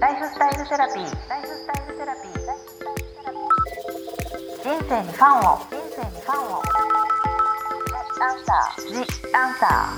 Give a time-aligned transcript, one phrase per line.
[0.00, 1.28] ライフスタイルセラピー。
[1.28, 2.32] ライフスタイルセラピー。
[4.62, 5.58] 人生にファンを。
[5.58, 6.62] 人生にファンを。
[8.20, 8.86] アンサー。
[8.92, 8.94] ジ
[9.34, 9.92] アンサ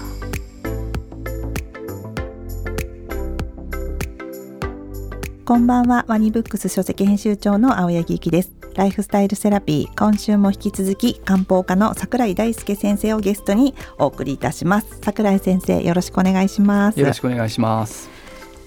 [5.45, 8.53] こんばんは、ワニブックス書籍編集長の青柳ゆきです。
[8.77, 14.99] ライフスタイルセラピー、今週も引き続き漢方科の桜井大輔先生をゲストにお送りいたします。
[15.05, 16.99] 桜井先生、よろしくお願いします。
[16.99, 18.09] よろしくお願いします。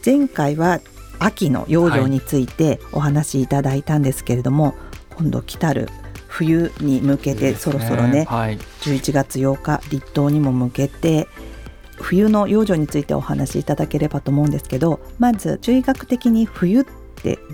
[0.06, 0.80] 前回は
[1.24, 4.76] 秋の養生についてお話しいただいたんですけれども、
[5.16, 5.90] 今度来たる
[6.28, 11.28] 冬に向けてそろそろね、はい、11月8日立冬にも向けて
[11.98, 17.03] 冬の養生についてお話しいただければと思うんですけどまず中医学的に冬って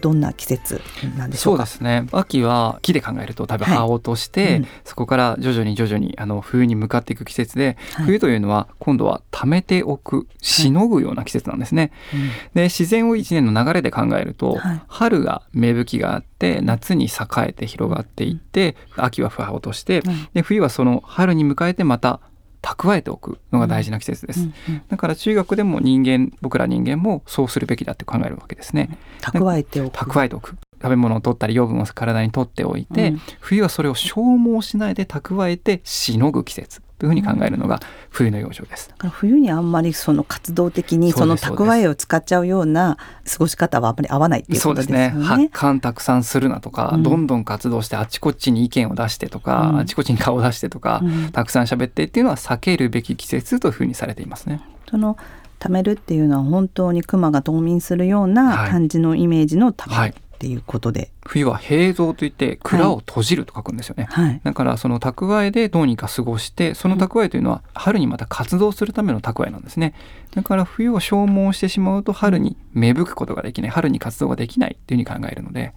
[0.02, 0.82] どんな季節
[1.18, 2.08] なんでしょそううかですね。
[2.12, 4.68] 秋は木で考えると多分葉を落として、うん。
[4.84, 8.06] そこから徐々に徐々にあの冬に向かっていく季節で、はい。
[8.06, 11.92] 冬というのは今度は溜めておく、しのぐような季節なんですね。
[12.14, 12.30] うん。
[12.56, 14.82] で自然を一年の流れで考えると、はい。
[14.88, 22.20] 春が芽吹きがあって夏に栄えて広がっていって、秋は葉を落として、うんで冬はその春に迎えてまた
[22.62, 24.42] 蓄えておくのが大事な季節です。
[24.42, 28.98] うんうんだから中学でも人間僕ら人間もそうするべきだって考えるわけですね。
[29.22, 29.98] 蓄えておく。
[29.98, 30.56] 蓄えておく。
[30.82, 33.22] 食べ物を取ったり養分を体に取っておいて、うん。
[33.40, 38.90] 冬はそれを消耗しないで蓄えてしのぐ季節というふうに考えるのが冬の養生です。
[38.90, 45.08] だから冬にあんまりその活動的にその蓄えを使っちゃうような過ごし方はあんまり合わないっていうそうことですね。
[45.08, 45.50] ですよね。
[45.50, 54.62] 発汗たくさんするなとか、うんどんどん活動してあちこちに意見を出してとか、うんあちこちに顔を出してとか、うんたくさん喋ってっていうのは避けるべき季節というふうにされていますね。
[54.90, 55.18] その
[55.60, 64.08] 貯めるっていうのは本当に熊が冬眠するようなはい感じのイメージの貯めはいるっていうことで、冬は閉蔵といって蔵を閉じると書くんですよね。
[64.10, 69.94] はい、だからその蓄えでどうにか過ごしてその蓄えというのは春にまた活動するための蓄えなんですね。
[70.34, 73.72] だから冬を消耗してしまうと春に芽吹くことができない。
[73.72, 75.74] 春に活動ができないっていうふうに考えるので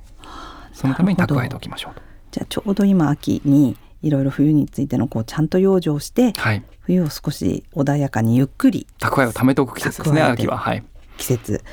[0.72, 2.02] そのために蓄えておきましょうと。
[2.30, 6.62] じゃあちょうど今秋にいろいろ冬についてのこうちゃんと養生してはい。
[6.82, 10.56] 冬を少し穏やかにゆっくり蓄えを貯めておく季節ですね秋は。
[10.56, 10.84] はい。
[11.16, 11.64] 季節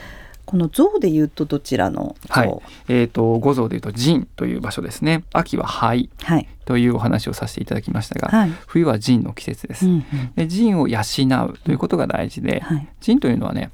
[0.49, 2.15] この象で言うとどちらの？
[2.27, 2.59] 象はい。
[2.87, 5.23] えー、と五臓でいうと腎という場所ですね。
[5.31, 6.47] 秋は肺はい。
[6.65, 8.51] というお話をさせていただきましたが、はい。
[8.65, 10.03] 冬は腎の季節です、うんうん。
[10.35, 12.87] で腎を養うということが大事で、はい。
[12.99, 13.69] 腎というのはね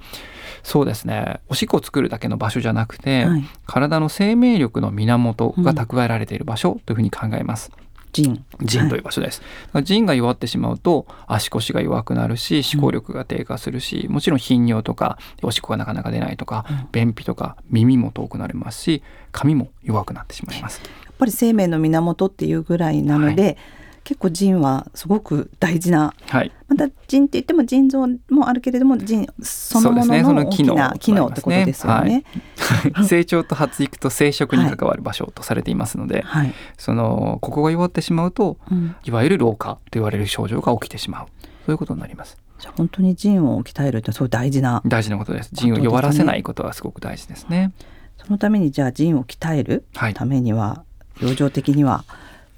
[0.64, 1.40] そうですね。
[1.48, 3.44] おしっこを作るだけの場所じゃなくて、はい。
[3.66, 7.72] 体の生命力の源が蓄えられている場所というふうに考えます。
[8.16, 9.42] 腎腎という場所です。
[9.42, 16.88] だから腎が弱ってしまうと足腰が弱くなるし思考力が低下するし、もちろん頻尿とかおしっこがなかなか出ないとか、うん。
[16.92, 20.82] 便秘とか耳も遠くなりますし髪も弱くなってしまいます。
[20.84, 23.58] やっぱり生命の源っていうぐらいなので、
[24.06, 32.24] 結構腎はすごく大事なはい、また腎って言っても腎臓もあるけれども腎そのものの大きの機能な機能ってことですよね。
[33.04, 41.26] 成長と発育と生殖に関わる場所とされていますので、はい、そのここが弱ってしまうとうん、いわゆる老化と言われる症状が起きてしまう。
[41.66, 42.38] そういうことになります。
[42.60, 45.50] じゃあ本当に腎を鍛えるってすごい大事な大事なことです。
[45.54, 47.74] 腎を弱らせないことはすごく大事ですね。
[48.18, 50.14] そのためにじゃあ腎を鍛えるはい。
[50.14, 50.84] ためには
[51.22, 52.04] 養生的には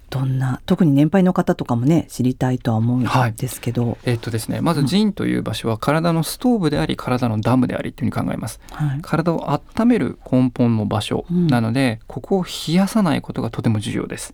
[0.10, 8.60] どんな特に年配の方とかもね知りたいとは思うんですけど、えっとですねまず腎という場所は体のストーブであり体のダムでありというふうに考えます。
[8.72, 9.00] はい。
[9.02, 11.48] 体を温める根本の場所うん。
[11.48, 14.34] なので、ここを冷やさないことがとても重要です。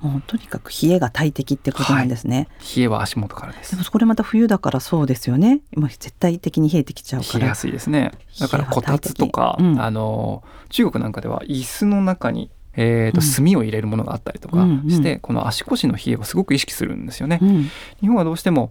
[0.00, 3.76] もうとにかく冷えが大敵ってことなんですね、冷えは足元からです。
[3.76, 5.60] でもこれまた冬だからそうですよね。
[5.72, 7.38] 今絶対的に冷えてきちゃうから。
[7.38, 8.12] 冷えやすいですね。
[8.38, 9.80] だからこたつとか、うん。
[9.80, 13.52] あの中国なんかでは椅子の中にえーとうん。
[13.52, 14.90] 炭を入れるものがあったりとかうんうん。
[14.90, 17.38] して、この足腰の冷えをすごく意識するんですよね。
[17.42, 17.70] うん。
[18.00, 18.70] 日本はどうしても、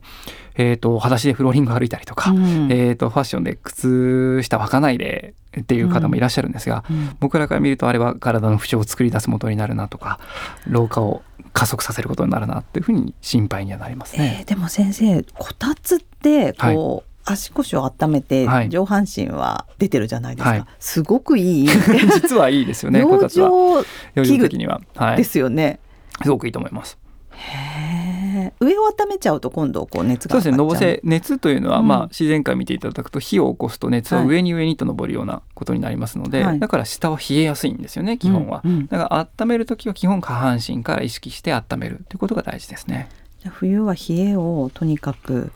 [0.55, 2.71] えー、と裸足でフローリングを歩いたりとか、うん。
[2.71, 7.15] えー、とファッションで靴下履かないでっていう方もいらっしゃるんですが、うん。
[7.19, 10.19] 僕らから見るとあれは体の不調を作り出す元になるなとか
[10.67, 11.23] 老化を
[11.53, 14.43] 加速させることになるなっていうふうに心配にはなりますえね。
[14.45, 21.67] ーでも先生こたつってこう、足腰を温めてはい上半身は出てるじゃないですか、はいすごくいい
[22.13, 23.03] 実はいいですよね。
[23.03, 25.79] こ養生養生的には、はい、ですよね、
[26.23, 26.97] すごくいいと思います。
[27.31, 27.93] へ
[28.37, 30.57] え上を温めちゃうと今度こう熱がそうですね。
[30.57, 38.17] のぼせ熱というのは、うんまあ自然界見ていただくと火を起こすと熱ははい上に上にと上るようなことになりますので、はいだから下は冷えやすいんですよね。
[38.17, 38.61] 基本は。
[38.63, 43.09] うんうんだから温める時は基本下半身から意識して温めるということが大事ですね。
[43.49, 45.51] 冬は冷えをとにかく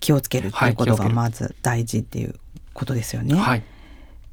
[0.00, 2.34] 気をつけるっていうことがまず大事っていう
[2.72, 3.34] ことですよね。
[3.34, 3.62] はい。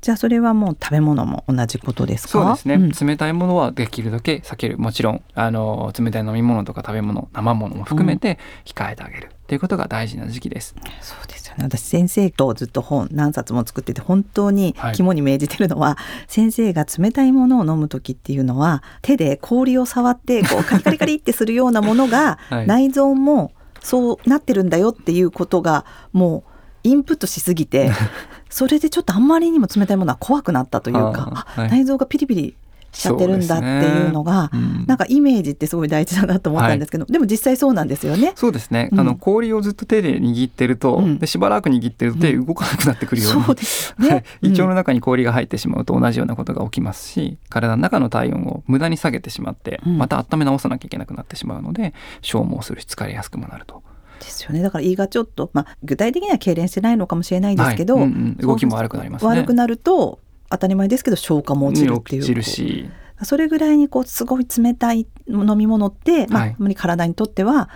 [0.03, 2.31] じゃあそれはもう食べ物も同じことですか？
[2.31, 2.89] そうですね、ん。
[2.89, 4.77] 冷たいものはできるだけ避ける。
[4.77, 11.63] もちろんあの冷たい飲み物とか食べ物生物も含めて控えてあげるっていうことが大事な時期です、そうですよね。
[11.63, 14.93] 私先生とずっと本何冊も作ってて本当にはい。
[14.93, 22.67] 肝に銘じてるのは、先生が冷たいものを飲む時っていうのは手で氷を触ってこうカリカリカリってするようなものが、 はい。
[22.67, 23.52] 内臓も
[23.83, 26.53] そうなってるんだよっていうことがもう
[26.83, 27.91] インプットしすぎて
[28.49, 31.69] それでちょっとあんまりにも冷たいものは怖くなったというかはい。
[31.69, 32.55] 内臓がピリピリ
[32.93, 34.85] しちゃってるんだっていうのがうん。
[34.87, 38.33] なんかイメージってすごい大事だなと思ったんですけど、でも実際そうなんですよね。
[38.35, 38.99] そうですね、うん。
[38.99, 41.19] あの氷をずっと手で握ってると、うん。
[41.19, 44.23] でしばらく握ってると手動かなくなってくるように、そうですよね。
[44.41, 44.69] 胃腸うん。
[44.69, 49.97] の中に氷が入ってしまうと同じようなことが起きますし体の中の体温を無駄に下げてしまってうん。
[49.97, 53.81] また温め直さなきゃいけなくなってしまうので消耗するし疲れやすくもなると。
[54.19, 54.61] ですよね。
[54.61, 58.03] だから胃がちょっと、まあ、具体的には痙攣してないのかもしれないですけど、はい。
[58.05, 58.35] うんうん。
[58.37, 59.29] 動きも悪くなりますね。
[59.29, 60.19] 悪くなると
[60.53, 62.21] 当たり前ですけど消化も落ちるっていう。
[62.21, 62.89] 落ちるし。
[63.23, 66.75] それぐらいにこうすごい冷たい飲み物って、まあはい。
[66.75, 67.69] 体にとっては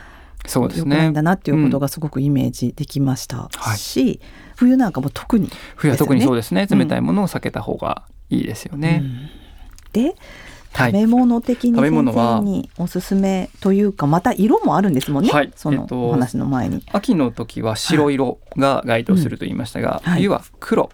[0.46, 0.96] そうですね。
[0.96, 4.20] 良くないんだなっていうことがすごくイメージできましたはいし、
[4.56, 6.68] 冬なんかも特に冬は特にそうですね。
[6.70, 9.02] うん冷たいものを避けた方がいいですよね。
[9.04, 9.30] うん。
[9.94, 10.16] で
[10.74, 10.92] はい。
[10.92, 15.52] 食べ物的に先生におすすめというかまた色もあるんですもんね、はい。
[15.56, 16.84] そのえっとお話の前に。
[16.92, 20.22] 秋の時は白色が該当すると言いましたが、うんはい。
[20.22, 20.92] 冬は黒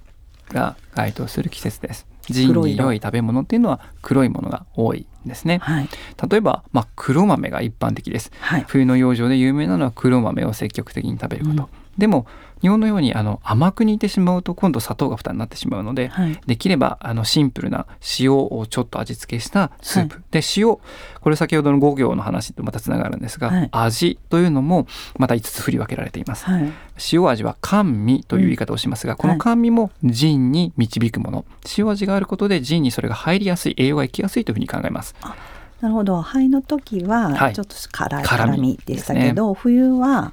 [0.50, 2.08] が該当する季節です。
[2.30, 5.60] 腎に良い食べ物っていうのは黒いものが多いんですね。
[5.60, 5.90] はい
[6.30, 8.32] 例えば、まあ、黒豆が一般的です。
[8.40, 11.64] はい冬の養生で有名なのは黒豆を積極的に食べること。
[11.64, 12.26] うんでも
[12.64, 16.40] 日本のようにあの甘く煮てしまうと今度砂糖が負担になってしまうので、はい。
[16.48, 17.86] できればあのシンプルな
[18.20, 20.78] 塩をちょっと味付けしたスープ、で塩
[21.20, 23.70] これ先ほどの5行の話とまたつながるんですが、はい。
[23.70, 24.88] 味というのも
[25.18, 26.46] また5つ振り分けられています。
[26.46, 26.72] はい。
[27.12, 31.46] 塩味は甘味という言い方をしますが、この甘味も腎に導くもの。
[31.78, 35.16] 塩味があることで腎にそれが入りやすい栄養が行きやすいというふうに考えます。
[35.82, 36.22] なるほど。
[36.22, 37.54] 肺の時ははい。
[37.54, 40.32] ちょっと辛い辛み辛みでしたけど、冬は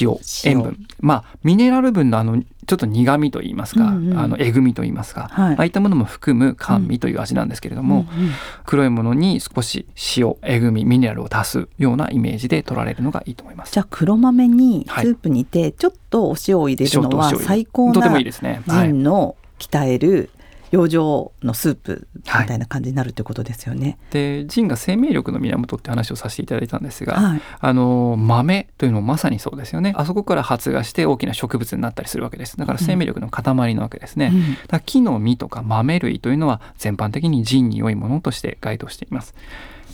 [0.00, 0.18] 塩塩。
[0.44, 0.86] 塩分。
[1.00, 4.18] まあミネラル分のあのちょっと苦味と言いますか、うんうん。
[4.18, 5.54] あのえぐみと言いますか、はい。
[5.54, 8.30] ああいったものも含む甘味という味なんですけれども、うんうん。
[8.64, 9.86] 黒いものに少し
[10.16, 13.72] 塩えぐみミネラルを足すようなイメージで取られるのがいいと思います。
[13.72, 15.06] じゃあ黒豆にスはい。
[15.06, 18.62] ープにてちょっとお塩を入れるのは最高なとてもいいですね。
[18.68, 18.88] はい。
[18.88, 20.30] 腎の鍛える
[20.72, 23.98] 養生のスープみたいな感じになるってことですよね。
[24.10, 27.42] で腎が生命力の源って話をさせていただいたんですが、はい。
[27.60, 39.34] あの豆というのもまさにそうですよねあそこから発芽して大きな植物になったりするわけですだから生命力の塊なわけですね、うんだ木の実とか豆類というのは全般的に腎に良いものとして該当しています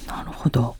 [0.06, 0.76] なるほど。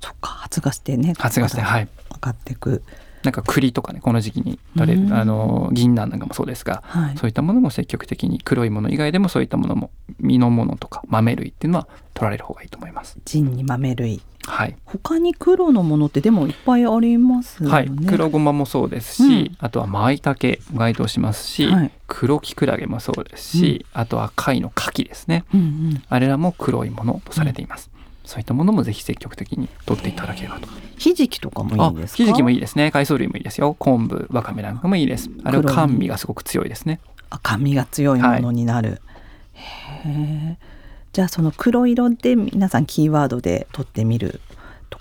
[0.00, 1.14] そっか発芽してね。
[1.16, 2.82] 発芽してはい上がっていく。
[3.24, 5.12] なんか栗とかねこの時期に取れる、うん。
[5.12, 7.16] あの銀杏なんかもそうですがはい。
[7.16, 9.90] そういったものも積極的に黒いもの以外でもそういったものも
[10.20, 13.18] 実のものとか豆類っていうのは取られる方がいいと思います。
[13.24, 14.20] 腎に豆類。
[14.46, 14.76] はい。
[14.84, 17.74] 他に黒のものってでもいっぱいありますよね。
[17.74, 19.56] はい、黒ごまもそうですし、うん。
[19.58, 21.90] あとは舞茸も該当しますし、はい。
[22.06, 25.44] 黒きくらげもそうですし、あとは貝の牡蠣ですね。
[25.54, 26.02] うんうん。
[26.08, 27.90] あれらも黒いものとされています、
[28.24, 30.68] そういったものもぜひ積極的に取っていただければと。
[30.96, 32.22] ひじきとかもいあいんですか？
[32.22, 32.90] ひじきもいいですね。
[32.90, 33.76] 海藻類もいいですよ。
[33.78, 35.30] 昆布わかめなんかもいいです。
[35.44, 37.00] あれは甘味がすごく強いですね。
[37.30, 39.02] 赤みが強いものになる。
[39.52, 40.56] へえ。
[41.12, 44.53] じゃあその黒色で皆さんキーワードで取ってみると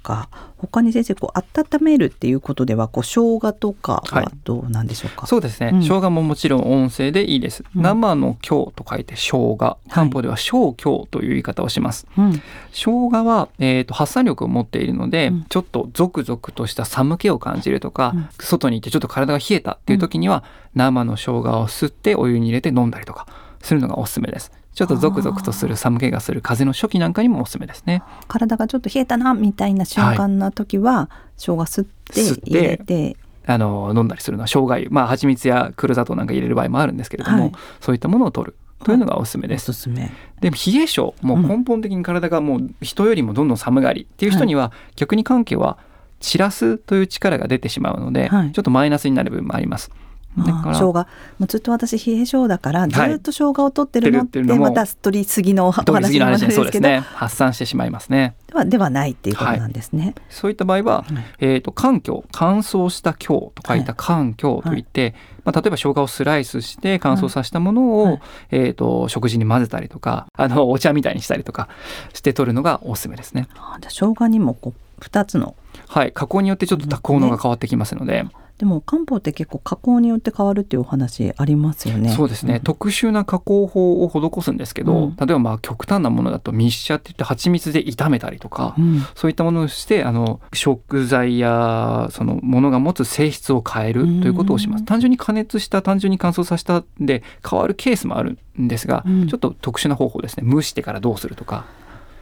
[0.03, 4.23] か他に先生こう温めるっていうことではこう生姜とかはい。
[4.25, 5.81] はどうなんでしょうか、そうですね、うん。
[5.81, 7.81] 生姜ももちろん音声でいいです、うん。
[7.81, 9.77] 生の姜と書いて生姜。
[9.89, 12.33] 漢方では生姜という言い方をします、うん。
[12.71, 15.45] 生姜は、えー、と発散力を持っているので、うん。
[15.49, 18.29] ちょっとゾクゾクとした寒気を感じるとか、うん。
[18.39, 20.43] 外に行ってちょっと体が冷えたっていう時には、
[20.75, 23.27] 生の生姜を吸ってお湯に入れて飲んだりとか
[23.61, 28.03] するのがおすすめですちょっとゾクゾクとする寒気がする風邪の初期なんかにもおすすめですね。
[28.27, 32.49] 体がちょっと冷えたなみたいな瞬間な時は、生姜吸って吸って。
[32.49, 37.51] 入れてあの飲んだりするのは生姜湯まあ蜂蜜や黒砂糖なんか入れる場合もあるんですけれども、はい。
[37.81, 40.11] そういったものを取るというのがおすすめでおす、すすめ。
[40.39, 44.03] でも冷え性もう根本的に体がもう人よりもどんどん寒がり。
[44.03, 45.77] っていう人には逆に関係は
[46.19, 48.51] 散らすという力が出てしまうので、はい。
[48.53, 49.91] ちょっとマイナスになる部分もあります。
[50.37, 50.93] だか生姜。
[50.93, 51.05] も
[51.41, 56.87] うずっと私冷え性だからずっと生姜を取ってるのって,、また取りすぎのお話になるんですけど。
[56.87, 56.99] ね。
[56.99, 58.35] 発散してしまいますね。
[58.47, 60.15] ではではないっていうことなんですね。
[60.29, 61.25] そういった場合は、はい。
[61.39, 65.13] えー、と環境乾燥した強と書いた環境といって、
[65.45, 68.21] まあ、例えば生姜をスライスして乾燥させたものを、はい。
[68.51, 71.67] えー、と食事に混ぜたりとかあのお茶みたいにしたりとか
[72.13, 73.47] して取るのがおすすめですね。
[73.55, 75.55] あーじゃあ生姜にもこう2つの。
[75.87, 76.11] はい。
[76.11, 78.13] 加工によってちょっと効能が変わってきますので。
[78.13, 82.11] ででも漢方って結構加工によって変わるっていうお話ありますよね。
[82.11, 85.15] そうですね、ん特殊な加工法を施すんですけど、うん。
[85.17, 89.01] 例えばまあ極端なものだと密写って言って蜂蜜で炒めたりとか、うん。
[89.15, 94.85] そういったものをしてあの食材やそのものが持つ性質を変えるということをしまうんす。
[94.85, 99.27] 単純に加熱した単純に乾燥させたで変わるケースもあるんですが、うん。
[99.27, 100.49] ちょっと特殊な方法ですね。
[100.49, 101.65] 蒸してからどうするとか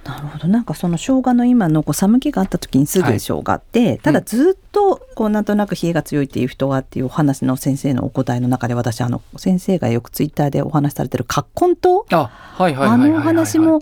[0.04, 0.48] なるほど。
[0.48, 12.18] なんかその生姜の今のこう寒気があった時にすぐはい生姜って、ただずっとこうなんとなく冷えが強いっていう人がっていうお話の先生のお答えの中で私あの先生がよくツイッターでお話しされてる葛根湯。
[12.18, 13.82] あはいはいはいはいはいあのお話も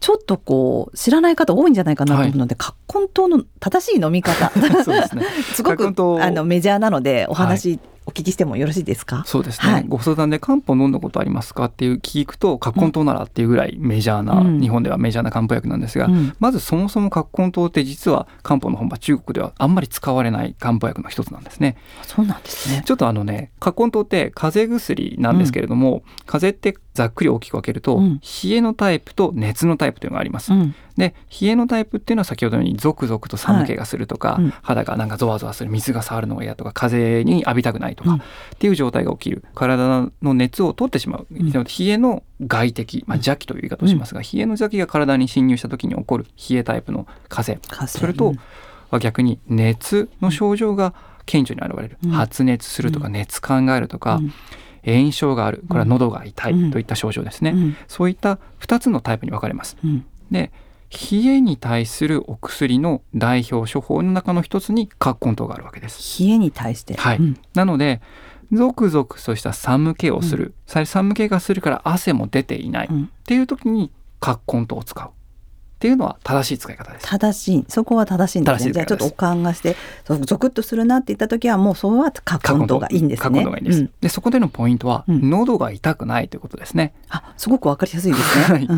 [0.00, 4.50] ちょっとこう知らない方多いんじゃないかなと思うので、葛根湯の正しい飲み方。
[4.82, 5.24] そうですね。
[5.52, 5.86] すごく
[6.20, 9.84] あのメジャーなのでお話お聞きしてもよろしいですか、そうですね、はい。
[9.86, 14.60] ご相談で漢方飲んだことありますかっていう聞くと葛根湯ならっていうぐらいメジャーな、うん。
[14.60, 16.34] 日本ではメジャーな漢方薬なんですが、うん。
[16.40, 21.76] まずそもそも葛根湯って実は漢方の本場中国ではあんまり使われない漢方薬の一つなんですね。
[22.02, 22.82] そうなんですね。
[22.84, 28.20] ちょっとあのね葛根湯って風邪薬なんですけれども、風邪ってざっくり大きく分けると、うん。
[28.20, 30.74] 冷えのタイプと熱のタイプというのがあります、うん。
[30.98, 34.50] で冷えのタイプっていうのは先ほどのようにゾクゾクと寒気がするとか、はいうん。
[34.62, 38.16] 肌がなんかゾワゾワする水が触るのが嫌とか風に浴びたくないとか、うん。
[38.16, 38.20] っ
[38.58, 41.50] ていう状態が起きる体の熱を取ってしまう、ん。
[41.50, 48.34] 冷えの外敵、まあ、邪気という言い方をしますが、冷えの邪気が体に侵入した時に起こる冷えタイプの風それと
[48.90, 50.92] は逆に熱の症状が
[51.24, 52.10] 顕著に現れる、うん。
[52.10, 53.12] 発熱するとかうん。
[53.12, 54.32] 熱考えるとか、うん
[54.84, 56.68] 炎症があるこれは喉が痛うん。
[56.68, 57.76] いといった症状ですね、うん。
[57.88, 59.76] そういった2つのタイプに分かれます。
[59.84, 60.04] うん。
[60.30, 60.52] で
[61.12, 66.22] 冷えに対するお薬の代表処方の中の一つに葛根湯があるわけです。
[66.24, 67.18] 冷えに対して、はい。
[67.18, 67.36] うん。
[67.54, 68.00] なので
[68.52, 73.10] ゾクゾクとした寒気をする、さ寒気がするから汗も出ていない、っうん。
[73.24, 75.10] ていう時に葛根湯を使う
[75.80, 77.06] っていうのは正しい使い方です。
[77.08, 77.64] 正しい。
[77.66, 78.72] そこは正しいんですね。
[78.72, 83.22] じゃあちょっとおかんがしてゾクッとするなって言った時はもうそれは葛根湯がいいんですね。
[83.22, 83.90] 葛根湯がいいんです、うん。
[84.02, 85.30] でそこでのポイントは、うん。
[85.30, 86.92] 喉が痛くないということですね。
[87.08, 88.68] あすごくわかりやすいですね、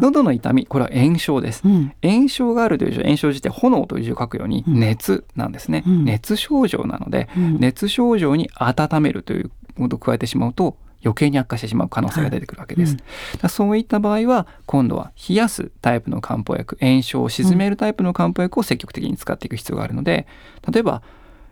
[0.00, 1.62] 喉の痛みこれは炎症です。
[1.64, 1.92] うん。
[2.00, 4.78] 炎症があるという字炎症自体炎という字を書くようにうん。
[4.78, 6.04] 熱なんですね、うん。
[6.04, 7.58] 熱症状なのでうん。
[7.58, 12.96] 熱症状に温めるということを加えてしまうと余計に悪化してしまう可能性が出てくるわけです、
[13.40, 13.50] はい。
[13.50, 20.26] そういった場合は今度は冷やすタイプの漢方薬炎症を鎮めるタイプの漢方薬を積極的に使っていく必要があるので
[20.70, 21.02] 例えば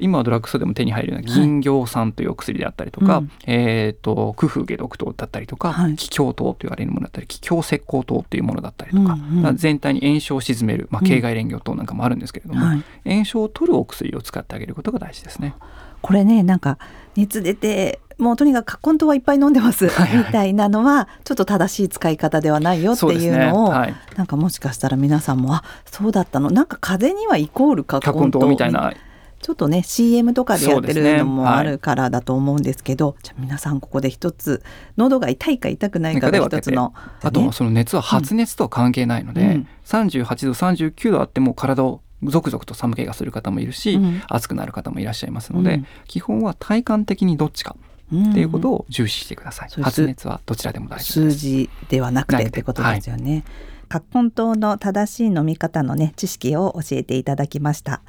[0.00, 5.97] 今はドラッグストアでも手に入るような銀行酸というお薬であったりとか、うんえっ、と空風解毒糖だったりとか、はい。
[5.97, 15.54] 気胸糖と言われるものだったり気胸石膏糖というものだったりとか、うんうんまあ全体に炎症を鎮める、まあ、うん形骸連業糖なんかもあるんですけれども、はい、炎症を取るお薬を使ってあげることが大事ですね。
[16.00, 16.78] これねなんか
[17.14, 20.18] 熱出てもうとにかく葛根湯はいっぱい飲んでます、はいはい。
[20.18, 26.50] みたいなのはちょっと正しい使い方ではないよっていうのを、はい、なんかもしかしたら皆さんもあそうだったの。
[26.50, 28.92] なんか風邪にはイコール葛葛根糖みたいな。
[29.40, 34.62] ちょっとね CM とかでやってるのもあるからだと思うんですけど、じゃあ皆さんここで一つ
[34.98, 39.68] 喉が痛いか痛くないかが一つの、あとその熱は発熱とは関係ないので、うん。
[39.86, 44.22] 38度39度あっても体をゾクゾクと寒気がする方もいるし、うん。
[44.28, 45.86] 熱くなる方もいらっしゃいますので、うん。
[46.06, 47.74] 基本は体感的にどっちか。
[47.82, 51.36] うんっていうことを重視してください、そういう発熱はどちらでも大丈夫数です。
[51.38, 53.44] 字ではなくてってことですよね。
[53.88, 58.02] 葛根湯の正しい飲み方のね知識を教えていただきました。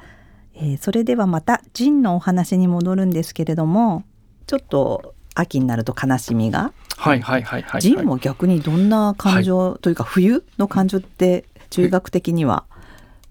[0.54, 4.04] えーそれではまたジンのお話に戻るんですけれども、
[4.46, 12.64] ちょっと秋になると悲しみが、はいはいはいはい、ジンも逆にどんな感情、というか冬の感情って中学的には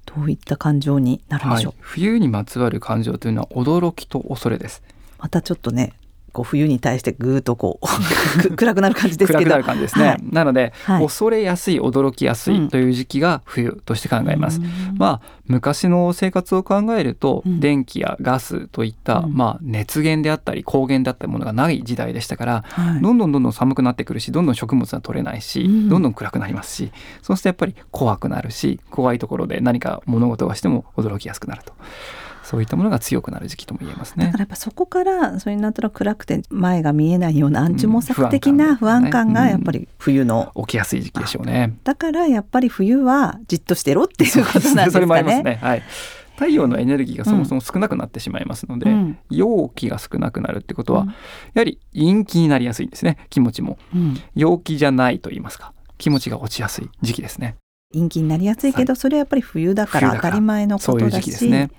[0.05, 4.81] どういった感情になるんではいしょう？、冬にまつわる感情というのは驚きと恐れです。
[5.19, 5.93] またちょっとね。
[6.31, 9.39] こう冬に対してぐーっとこうく暗くなる感じですけど。
[9.39, 10.19] 暗くなる感じですね、はい。
[10.31, 11.03] なので、はい。
[11.03, 14.61] 恐れやすい驚きやすいという時期が冬として考えます、
[14.97, 17.59] まあ昔の生活を考えると、うん。
[17.59, 19.33] 電気やガスといった、うん。
[19.33, 22.63] まあ、熱源であったり光源だったりものがない時代でしたから、
[23.01, 31.73] どんどんどんどん寒くなってくるしどんどん食物が取れないし、うんどんどん暗くなりますしそうするとやっぱり怖くなるし怖いところで何か物事がしても驚きやすくなると
[32.43, 34.25] そういったものが強くなる時期とも言えますね。
[34.25, 34.41] だから。
[34.41, 39.33] やっぱそこからそれになったら暗くて前が見えないような暗中模索的うんな不安感感。
[39.33, 41.77] がやっぱり冬の、起きやすい時期でしょうね。
[41.83, 45.29] だからやっぱり冬はじっとしてろっていうことなんですそれもあかね。
[45.29, 45.60] りますね。
[45.62, 45.83] はい。
[46.36, 49.17] 太陽のエネルギーがそもそも少なくなってしまいますので、うん。
[49.29, 51.07] 陽気が少なくなるってことは、うん。
[51.10, 51.13] や
[51.57, 53.17] はり陰気になりやすいんですね。
[53.29, 53.77] 気持ちも。
[53.93, 54.17] うん。
[54.33, 55.74] 陽気じゃないと言いますか。
[56.00, 57.57] 気持ちが落ちやすい時期ですね。
[57.93, 61.69] 陰気になりやすいけど、それはやっぱり冬だから当たり前のことだそういう時期ですし、ね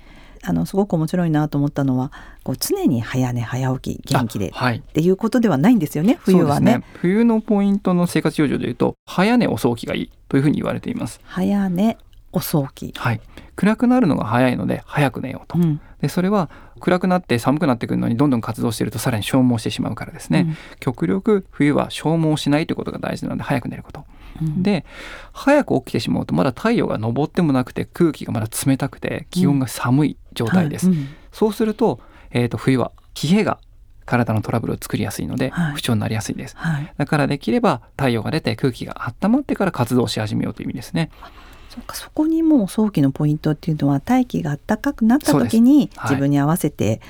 [0.45, 2.11] あのすごく面白いなと思ったのは
[2.43, 4.81] こう常に早寝早起き元気ではい。
[4.81, 6.71] ていうことではないんですよね冬はね。
[6.73, 11.21] そうです冬のポイントの生活養生でいうと早寝遅起きがいいというふうに言われています。
[11.23, 11.97] 早寝
[12.33, 12.93] お早期。
[12.97, 13.21] はい、
[13.55, 15.57] 暗くなるのが早いので早く寝ようと。
[15.57, 15.79] うん。
[16.01, 16.49] でそれは
[16.81, 24.03] 暗くなって寒くなってくるのにどんどん活動しているとさらに消耗してしまうからですね、極力冬は消耗しないということが大事なので早く寝ること。
[24.41, 24.85] うん、で
[25.31, 30.87] 早く起きてしまうとまだ太陽が昇ってもなくて空気がまだ冷たくて気温が寒い状態です。
[30.87, 31.99] はいうんそうすると,、
[32.29, 33.59] えー、と冬は冷えが
[34.05, 36.55] 体のトラブルを作りやすいので、はい不調になりやすいです。
[36.57, 36.93] はい。
[36.97, 41.09] だからできれば太陽が出て空気が温まってから活動し始めようという意味ですね。
[41.69, 47.01] そっかそこにもう早期のポイントっていうのは大気が暖かくなった時にはい自分に合わせて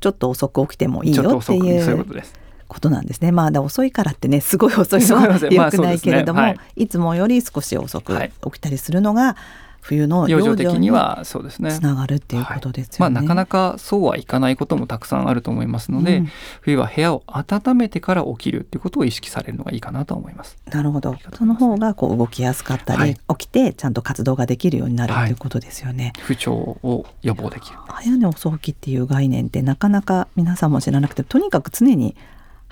[0.00, 2.41] ちょっと遅く起きてもいいよっていそういうことです。
[2.72, 3.32] ことなんですね。
[3.32, 9.36] まあだ遅いからってねすごい遅いのは良くないけれども、そうですねいつもより少し遅くはい起きたりするのが
[9.82, 11.80] 冬の養養生的にはそうですねつ。
[11.80, 12.96] ながるっていうことですよね。
[13.00, 16.28] まあなかなかそうはいかないこともたくさんあると思いますので、うん
[16.60, 20.56] 冬は部屋を温めてから起きるっていうことを意識されるのがいいかなと思います。
[20.70, 21.16] なるほど。
[21.36, 26.12] その方がこう動きやすかったり、はい起きてちゃんと活動ができるようになるはいっていうことですよね。
[26.20, 27.78] 不調を予防できる。
[27.88, 32.14] 早寝遅起きっていう概念ってなかなか皆さんも知らなくてとにかく常に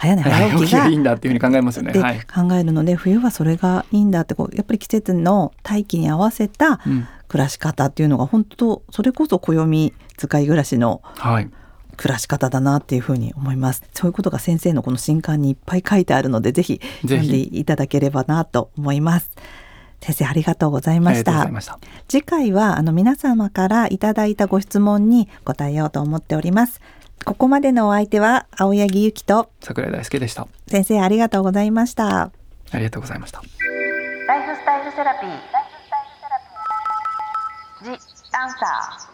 [0.00, 1.92] 早寝早起きがいいんだっていうふうに考えますよね。
[1.92, 2.20] ではい。
[2.20, 11.50] 考えるので冬はそれがいいんだってこうやっぱり季節の大気に合わせたうん、暮らし方っていうのが本当それこそ暦使い暮らしのはい。
[11.96, 19.30] 暮らし方だなっていうふうに思いますそういうことが先生のこの新刊にいっぱい書いてあるのでぜひぜ読んでひいただければなと思います
[20.00, 21.78] 先生ありがとうございまありがとうしたございました。
[22.08, 26.80] 次回はあの皆様からいただいたご質問に答えようと思っております
[27.24, 30.48] ここまでのお相手は青柳ゆきと桜井大輔でした。
[30.68, 32.30] 先生ありがとうございました
[32.72, 33.42] ありがとうございました。
[34.26, 35.30] ライフスタイルセラピー。
[37.84, 39.09] ジ・アンサー。